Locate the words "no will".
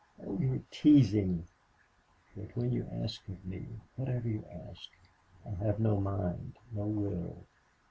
6.71-7.45